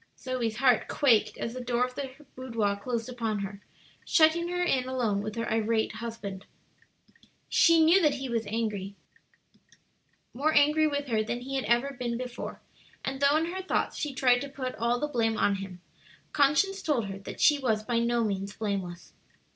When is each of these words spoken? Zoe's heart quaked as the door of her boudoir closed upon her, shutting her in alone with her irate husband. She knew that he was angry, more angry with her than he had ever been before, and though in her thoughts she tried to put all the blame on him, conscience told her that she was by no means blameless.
Zoe's 0.17 0.55
heart 0.57 0.87
quaked 0.87 1.37
as 1.37 1.53
the 1.53 1.61
door 1.61 1.85
of 1.85 1.93
her 1.93 2.25
boudoir 2.35 2.75
closed 2.75 3.07
upon 3.07 3.37
her, 3.41 3.61
shutting 4.03 4.47
her 4.47 4.63
in 4.63 4.87
alone 4.89 5.21
with 5.21 5.35
her 5.35 5.47
irate 5.47 5.91
husband. 5.91 6.47
She 7.49 7.85
knew 7.85 8.01
that 8.01 8.15
he 8.15 8.27
was 8.27 8.47
angry, 8.47 8.95
more 10.33 10.55
angry 10.55 10.87
with 10.87 11.05
her 11.09 11.21
than 11.21 11.41
he 11.41 11.55
had 11.55 11.65
ever 11.65 11.91
been 11.99 12.17
before, 12.17 12.63
and 13.05 13.19
though 13.21 13.37
in 13.37 13.53
her 13.53 13.61
thoughts 13.61 13.95
she 13.95 14.11
tried 14.15 14.39
to 14.41 14.49
put 14.49 14.73
all 14.77 14.99
the 14.99 15.07
blame 15.07 15.37
on 15.37 15.57
him, 15.57 15.81
conscience 16.33 16.81
told 16.81 17.05
her 17.05 17.19
that 17.19 17.39
she 17.39 17.59
was 17.59 17.83
by 17.83 17.99
no 17.99 18.23
means 18.23 18.55
blameless. 18.55 19.13